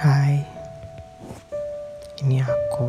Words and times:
Hai, 0.00 0.42
ini 2.24 2.42
aku. 2.42 2.88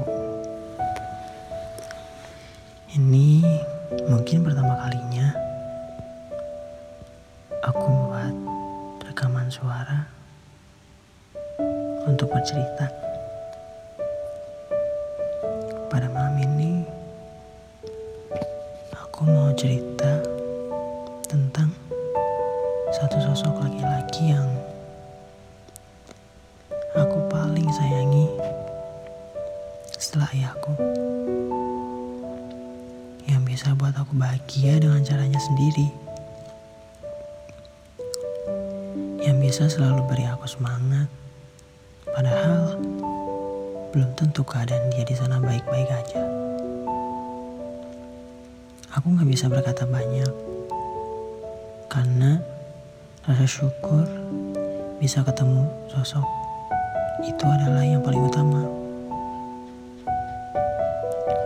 Ini 2.96 3.44
mungkin 4.08 4.42
pertama 4.42 4.76
kalinya 4.80 5.36
aku 7.62 7.88
buat 8.10 8.36
rekaman 9.06 9.48
suara 9.52 10.08
untuk 12.08 12.32
bercerita. 12.32 13.05
Ayahku. 30.36 30.76
Yang 33.32 33.42
bisa 33.48 33.68
buat 33.80 33.96
aku 33.96 34.20
bahagia 34.20 34.84
dengan 34.84 35.00
caranya 35.08 35.40
sendiri. 35.40 35.88
Yang 39.24 39.38
bisa 39.40 39.64
selalu 39.72 40.04
beri 40.12 40.28
aku 40.28 40.44
semangat. 40.44 41.08
Padahal 42.12 42.76
belum 43.96 44.12
tentu 44.20 44.44
keadaan 44.44 44.92
dia 44.92 45.08
di 45.08 45.16
sana 45.16 45.40
baik-baik 45.40 45.88
aja. 45.88 46.24
Aku 49.00 49.12
nggak 49.12 49.28
bisa 49.28 49.48
berkata 49.48 49.88
banyak 49.88 50.32
karena 51.92 52.44
rasa 53.24 53.48
syukur 53.48 54.04
bisa 55.00 55.24
ketemu 55.24 55.68
sosok 55.92 56.24
itu 57.24 57.44
adalah 57.48 57.84
yang 57.84 58.04
paling 58.04 58.24
utama. 58.24 58.85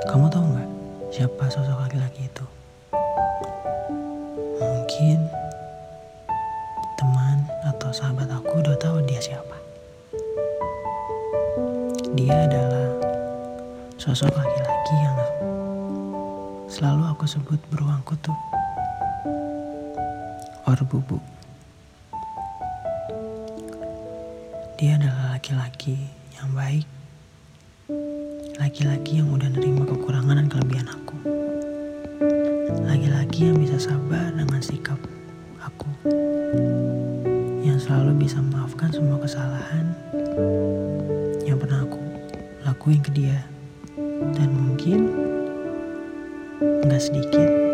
Kamu 0.07 0.31
tahu 0.31 0.45
nggak 0.55 0.69
siapa 1.11 1.51
sosok 1.51 1.75
laki-laki 1.75 2.31
itu? 2.31 2.45
Mungkin 4.63 5.19
teman 6.95 7.43
atau 7.67 7.91
sahabat 7.91 8.31
aku 8.31 8.63
udah 8.63 8.79
tahu 8.79 9.03
dia 9.03 9.19
siapa. 9.19 9.57
Dia 12.15 12.47
adalah 12.47 12.95
sosok 13.99 14.31
laki-laki 14.31 14.95
yang 15.03 15.19
selalu 16.71 17.03
aku 17.11 17.27
sebut 17.27 17.59
beruang 17.67 17.99
kutub. 18.07 18.37
Or 20.63 20.79
bubuk. 20.87 21.19
Dia 24.79 24.95
adalah 24.95 25.35
laki-laki 25.35 26.07
yang 26.39 26.55
baik. 26.55 26.98
Laki-laki 28.69 29.17
yang 29.17 29.33
udah 29.33 29.49
nerima 29.49 29.81
kekurangan 29.81 30.37
dan 30.37 30.45
kelebihan 30.45 30.85
aku. 30.93 31.17
Laki-laki 32.85 33.49
yang 33.49 33.57
bisa 33.57 33.81
sabar 33.81 34.29
dengan 34.29 34.61
sikap 34.61 35.01
aku. 35.57 35.89
Yang 37.65 37.89
selalu 37.89 38.21
bisa 38.21 38.37
memaafkan 38.37 38.93
semua 38.93 39.17
kesalahan 39.17 39.89
yang 41.49 41.57
pernah 41.57 41.81
aku 41.81 41.97
lakuin 42.61 43.01
ke 43.01 43.09
dia. 43.09 43.41
Dan 44.37 44.53
mungkin 44.53 45.17
nggak 46.61 47.01
sedikit. 47.01 47.68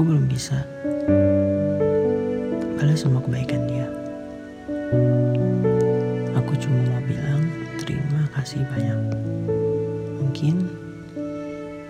Aku 0.00 0.08
belum 0.08 0.32
bisa 0.32 0.56
balas 2.80 3.04
semua 3.04 3.20
kebaikan 3.20 3.68
dia. 3.68 3.84
Aku 6.40 6.56
cuma 6.56 6.80
mau 6.88 7.04
bilang 7.04 7.44
terima 7.76 8.24
kasih 8.32 8.64
banyak. 8.72 8.96
Mungkin 10.16 10.72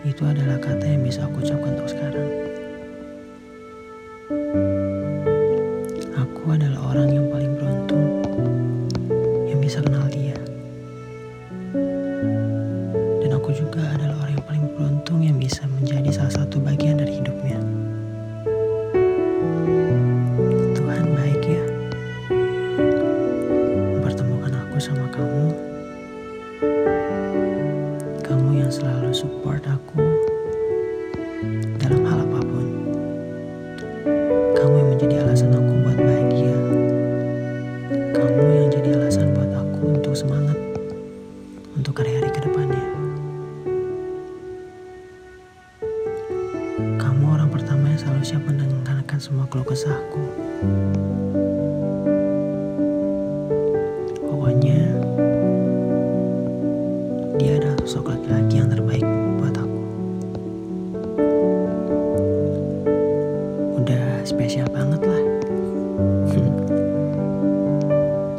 itu 0.02 0.22
adalah 0.26 0.58
kata 0.58 0.90
yang 0.90 1.06
bisa 1.06 1.22
aku 1.22 1.38
ucapkan 1.38 1.70
untuk 1.70 1.86
sekarang. 1.86 2.30
Aku 6.18 6.42
adalah 6.50 6.90
orang 6.90 7.14
yang 7.14 7.30
paling 7.30 7.54
beruntung 7.62 8.06
yang 9.46 9.62
bisa 9.62 9.78
kenal 9.86 10.10
dia. 10.10 10.34
Dan 13.22 13.30
aku 13.38 13.54
juga 13.54 13.86
adalah 13.94 14.09
spesial 64.50 64.74
banget 64.74 64.98
lah. 65.06 65.22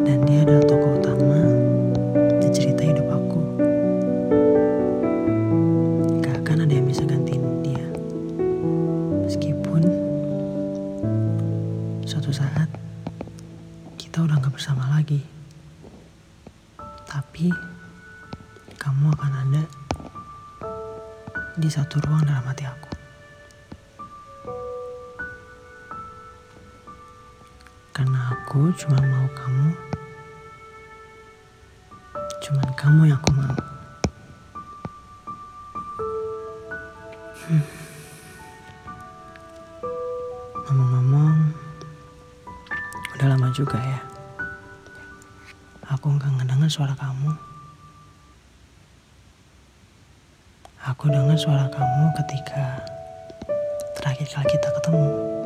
Dan 0.04 0.28
dia 0.28 0.44
adalah 0.44 0.68
tokoh 0.68 1.00
utama 1.00 1.40
di 2.36 2.52
cerita 2.52 2.84
hidup 2.84 3.08
aku. 3.16 3.40
Gak 6.20 6.36
akan 6.44 6.68
ada 6.68 6.74
yang 6.76 6.84
bisa 6.84 7.08
gantiin 7.08 7.64
dia. 7.64 7.88
Meskipun 9.24 9.88
suatu 12.04 12.36
saat 12.36 12.68
kita 13.96 14.28
udah 14.28 14.36
gak 14.44 14.52
bersama 14.52 14.92
lagi. 14.92 15.24
Tapi 17.08 17.56
kamu 18.76 19.16
akan 19.16 19.32
ada 19.48 19.64
di 21.56 21.72
satu 21.72 22.04
ruang 22.04 22.28
dalam 22.28 22.44
hati 22.44 22.68
aku. 22.68 23.01
Karena 28.02 28.34
aku 28.34 28.74
cuma 28.74 28.98
mau 28.98 29.30
kamu, 29.30 29.78
cuman 32.42 32.68
kamu 32.74 33.14
yang 33.14 33.22
aku 33.22 33.30
mau. 33.30 33.54
Hmm. 37.46 37.64
Ngomong-ngomong, 40.66 41.54
udah 43.22 43.28
lama 43.38 43.54
juga 43.54 43.78
ya. 43.78 44.02
Aku 45.94 46.18
nggak 46.18 46.42
ngedengar 46.42 46.74
suara 46.74 46.98
kamu. 46.98 47.38
Aku 50.90 51.06
dengar 51.06 51.38
suara 51.38 51.70
kamu 51.70 52.18
ketika 52.18 52.82
terakhir 53.94 54.26
kali 54.26 54.50
kita 54.58 54.70
ketemu. 54.82 55.41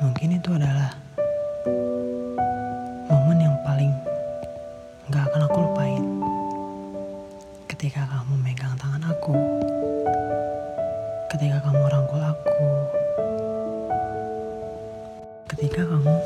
Mungkin 0.00 0.40
itu 0.40 0.56
adalah 0.56 0.96
momen 3.04 3.36
yang 3.36 3.52
paling 3.60 3.92
gak 5.12 5.28
akan 5.28 5.44
aku 5.44 5.58
lupain. 5.60 6.04
Ketika 7.68 8.08
kamu 8.08 8.40
megang 8.40 8.72
tangan 8.80 9.12
aku, 9.12 9.36
ketika 11.36 11.60
kamu 11.68 11.84
rangkul 11.84 12.16
aku, 12.16 12.64
ketika 15.52 15.84
kamu 15.84 16.16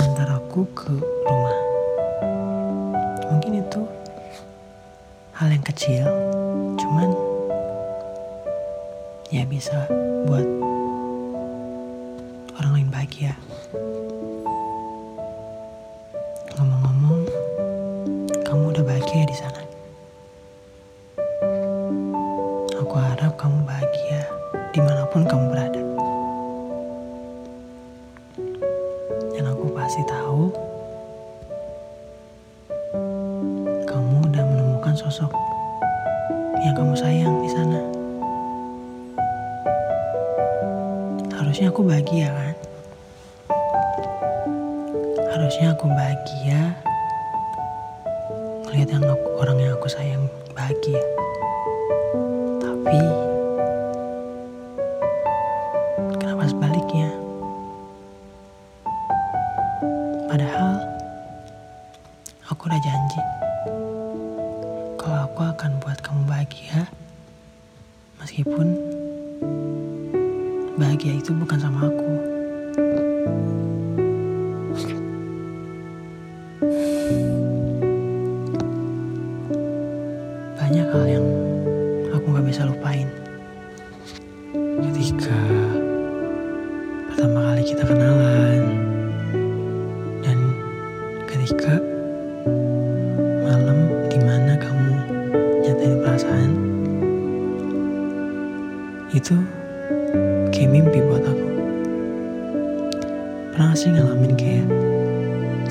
antar 0.00 0.40
aku 0.40 0.64
ke 0.72 0.96
rumah. 1.28 1.58
Mungkin 3.28 3.60
itu 3.60 3.84
hal 5.36 5.52
yang 5.52 5.64
kecil, 5.68 6.08
Ngomong-ngomong, 16.54 17.26
kamu 18.46 18.62
udah 18.70 18.84
bahagia 18.86 19.26
di 19.26 19.34
sana. 19.34 19.58
Aku 22.78 22.94
harap 22.94 23.34
kamu 23.34 23.66
bahagia 23.66 24.22
di 24.70 24.78
mana 24.78 25.02
pun 25.10 25.26
kamu 25.26 25.50
berada. 25.50 25.82
Dan 29.34 29.50
aku 29.50 29.66
pasti 29.74 30.02
tahu 30.06 30.54
kamu 33.82 34.14
udah 34.30 34.44
menemukan 34.46 34.94
sosok 34.94 35.34
yang 36.62 36.74
kamu 36.78 36.94
sayang 36.94 37.34
di 37.42 37.50
sana. 37.50 37.82
Harusnya 41.34 41.74
aku 41.74 41.82
bahagia 41.82 42.30
kan? 42.30 42.55
Harusnya 45.56 45.72
aku 45.72 45.88
bahagia 45.88 46.60
ngelihat 48.68 48.88
yang 48.92 49.08
aku, 49.08 49.28
orang 49.40 49.56
yang 49.56 49.72
aku 49.72 49.88
sayang 49.88 50.28
bahagia. 50.52 51.00
Tapi 52.60 53.00
kenapa 56.20 56.44
sebaliknya? 56.44 57.08
Padahal 60.28 60.76
aku 62.52 62.60
udah 62.68 62.80
janji 62.84 63.22
kalau 65.00 65.24
aku 65.24 65.40
akan 65.40 65.80
buat 65.80 65.96
kamu 66.04 66.20
bahagia 66.28 66.84
meskipun 68.20 68.76
bahagia 70.76 71.16
itu 71.16 71.32
bukan 71.32 71.56
sama 71.56 71.88
aku. 71.88 72.25
Pertama 87.16 87.48
kali 87.48 87.64
kita 87.64 87.80
kenalan 87.88 88.60
dan 90.20 90.36
ketika 91.24 91.80
malam 93.40 93.88
di 94.12 94.20
mana 94.20 94.52
kamu 94.60 94.92
nyatain 95.64 95.96
perasaan 96.04 96.50
itu 99.16 99.32
kayak 100.52 100.68
mimpi 100.68 101.00
buat 101.08 101.24
aku. 101.24 101.48
Pernah 103.56 103.72
sih 103.72 103.96
ngalamin 103.96 104.36
kayak 104.36 104.68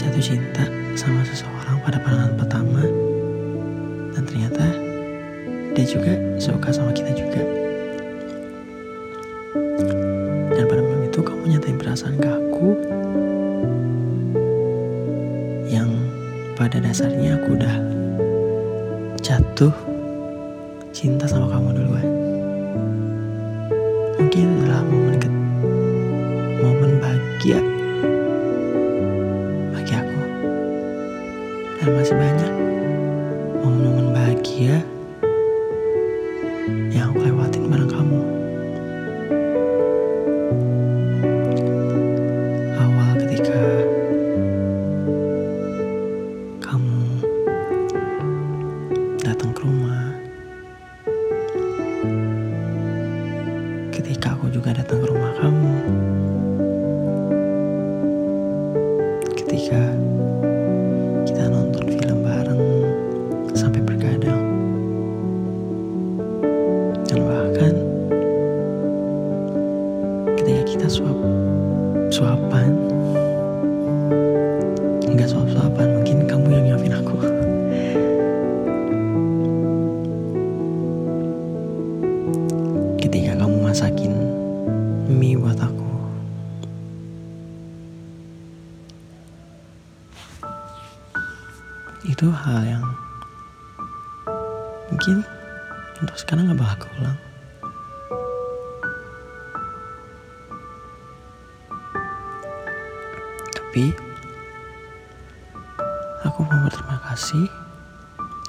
jatuh 0.01 0.25
cinta 0.25 0.65
sama 0.98 1.21
seseorang 1.30 1.77
pada 1.86 2.01
pandangan 2.01 2.33
pertama 2.41 2.81
dan 4.18 4.25
ternyata 4.25 4.65
dia 5.77 5.86
juga 5.86 6.18
suka 6.41 6.74
sama 6.74 6.89
kita 6.89 7.13
juga. 7.13 7.64
Perasaan 12.06 12.22
ke 12.22 12.30
aku 12.30 12.69
yang 15.66 15.90
pada 16.54 16.78
dasarnya 16.78 17.34
aku 17.34 17.57
udah 17.57 17.75
jatuh 19.25 19.74
cinta 20.94 21.25
sama 21.25 21.50
kamu 21.50 21.81
duluan. 21.81 22.07
Mungkin 24.22 24.46
adalah 24.62 24.86
momen 24.86 25.16
ke 25.18 25.30
momen 26.62 26.92
bahagia 27.02 27.60
bagi 29.74 29.94
aku. 29.98 30.22
Dan 31.81 31.90
masih 31.90 32.16
banyak 32.22 32.54
momen-momen 33.66 34.08
bahagia 34.13 34.78
masakin 83.75 84.16
mie 85.12 85.36
buat 85.36 85.60
aku, 85.60 85.92
itu 92.07 92.24
hal 92.31 92.63
yang 92.63 92.88
mungkin 94.88 95.27
untuk 96.00 96.16
sekarang 96.16 96.56
gak 96.56 96.63
bakal 96.63 96.88
keulang. 96.88 97.19
Tapi 103.60 103.92
aku 106.24 106.48
mau 106.48 106.63
berterima 106.63 106.95
kasih 107.12 107.44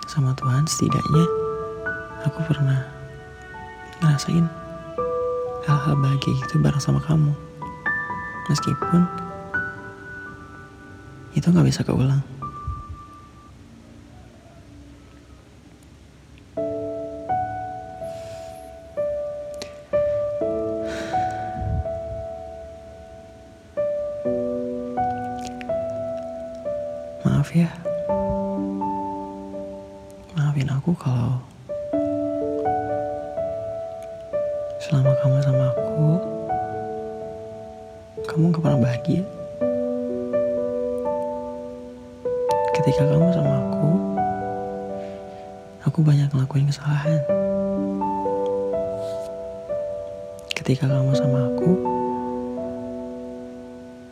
sama 0.06 0.38
Tuhan 0.38 0.70
setidaknya 0.70 1.26
aku 2.22 2.46
pernah 2.46 2.86
ngerasain 3.98 4.46
hal-hal 5.66 5.98
bahagia 5.98 6.30
itu 6.30 6.62
bareng 6.62 6.78
sama 6.78 7.02
kamu. 7.02 7.34
Meskipun 8.46 9.02
itu 11.34 11.46
gak 11.50 11.66
bisa 11.66 11.82
keulang. 11.82 12.22
Maaf 27.26 27.50
ya. 27.50 27.66
Maafin 30.38 30.70
aku 30.70 30.94
kalau 30.94 31.42
kamu 35.22 35.38
sama 35.40 35.64
aku, 35.72 36.08
kamu 38.28 38.52
gak 38.52 38.62
pernah 38.62 38.80
bahagia. 38.84 39.22
Ketika 42.76 43.02
kamu 43.08 43.28
sama 43.32 43.52
aku, 43.64 43.88
aku 45.88 45.98
banyak 46.04 46.28
ngelakuin 46.28 46.68
kesalahan. 46.68 47.20
Ketika 50.52 50.84
kamu 50.90 51.12
sama 51.16 51.38
aku, 51.48 51.70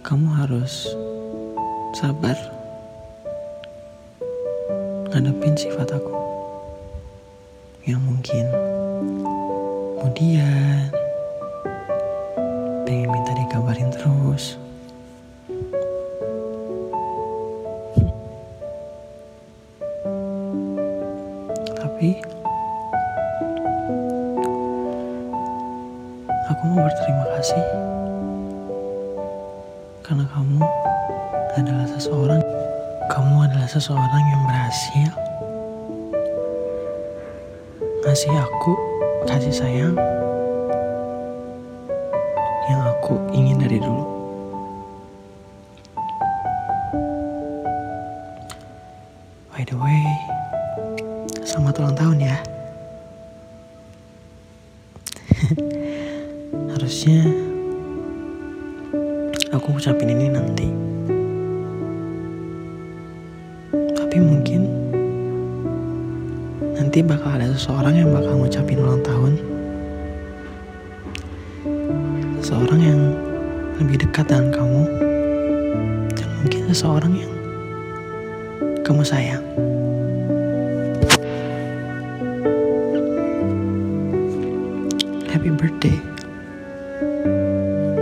kamu 0.00 0.28
harus 0.40 0.88
sabar 1.94 2.36
ngadepin 5.12 5.54
sifat 5.54 5.94
aku 5.94 6.14
yang 7.86 8.00
mungkin 8.02 8.73
kemudian 10.04 10.92
pengen 12.84 13.08
minta 13.08 13.32
dikabarin 13.32 13.88
terus. 13.88 14.60
Tapi 21.72 22.20
aku 26.52 26.62
mau 26.68 26.84
berterima 26.84 27.24
kasih. 27.40 27.64
Karena 30.04 30.28
kamu 30.36 30.60
adalah 31.56 31.88
seseorang 31.96 32.44
kamu 33.08 33.34
adalah 33.48 33.68
seseorang 33.72 34.24
yang 34.28 34.42
berhasil. 34.52 35.10
Ngasih 38.04 38.36
aku 38.36 38.93
kasih 39.24 39.56
sayang 39.56 39.96
yang 42.68 42.80
aku 42.84 43.16
ingin 43.32 43.56
dari 43.56 43.80
dulu. 43.80 44.04
By 49.48 49.64
the 49.64 49.76
way, 49.80 50.04
selamat 51.40 51.80
ulang 51.80 51.96
tahun 51.96 52.18
ya. 52.20 52.36
Harusnya 56.76 57.24
aku 59.56 59.68
ucapin 59.72 60.12
ini 60.12 60.28
nanti. 60.28 60.68
Tapi 63.72 64.16
mungkin 64.20 64.63
nanti 66.94 67.10
bakal 67.10 67.34
ada 67.34 67.50
seseorang 67.50 67.94
yang 67.98 68.14
bakal 68.14 68.38
ngucapin 68.38 68.78
ulang 68.78 69.02
tahun. 69.02 69.34
Seseorang 72.38 72.80
yang 72.86 73.00
lebih 73.82 74.06
dekat 74.06 74.30
dengan 74.30 74.54
kamu. 74.54 74.82
Dan 76.14 76.28
mungkin 76.38 76.62
seseorang 76.70 77.18
yang 77.18 77.34
kamu 78.86 79.02
sayang. 79.02 79.42
Happy 85.34 85.50
birthday 85.50 85.98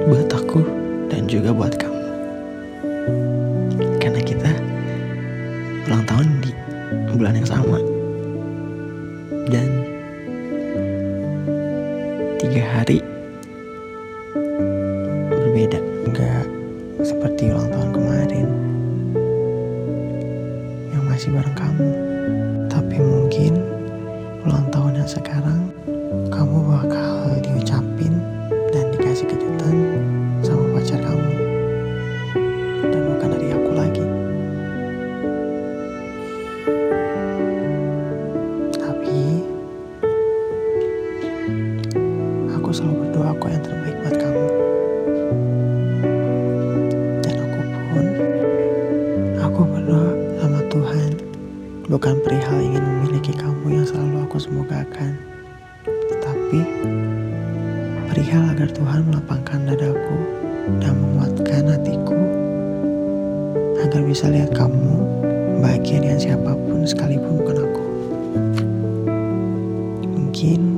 buat 0.04 0.28
aku 0.37 0.68
dan 1.08 1.25
juga 1.32 1.56
buat 1.56 1.80
kamu. 1.80 2.04
Karena 4.04 4.20
kita 4.20 4.52
ulang 5.88 6.04
tahun 6.04 6.28
di 6.44 6.52
bulan 7.16 7.40
yang 7.40 7.49
sama 7.49 7.91
dan 9.50 9.68
tiga 12.38 12.62
hari 12.62 12.99
berbeda. 15.30 15.80
Enggak 16.06 16.46
seperti 17.02 17.50
ulang 17.50 17.70
tahun 17.70 17.90
kemarin 17.90 18.46
yang 20.94 21.04
masih 21.11 21.34
bareng 21.34 21.56
kamu. 21.58 21.88
Tapi 22.70 22.96
mungkin 23.02 23.52
ulang 24.46 24.66
tahun 24.70 25.02
yang 25.02 25.11
sekarang 25.11 25.61
kamu 26.30 26.56
bakal 26.66 27.41
aku 49.62 49.78
berdoa 49.78 50.11
sama 50.42 50.61
Tuhan 50.75 51.11
bukan 51.87 52.14
perihal 52.26 52.59
ingin 52.66 52.83
memiliki 52.83 53.31
kamu 53.31 53.78
yang 53.78 53.87
selalu 53.87 54.26
aku 54.26 54.42
semogakan 54.42 55.14
tetapi 55.87 56.66
perihal 58.11 58.42
agar 58.50 58.66
Tuhan 58.75 59.07
melapangkan 59.07 59.62
dadaku 59.62 60.19
dan 60.83 60.99
menguatkan 60.99 61.78
hatiku 61.78 62.19
agar 63.87 64.02
bisa 64.02 64.35
lihat 64.35 64.50
kamu 64.50 64.99
bahagia 65.62 66.11
dengan 66.11 66.19
siapa 66.19 66.59
pun 66.59 66.83
sekalipun 66.83 67.38
bukan 67.38 67.62
aku. 67.62 67.85
Mungkin 70.11 70.72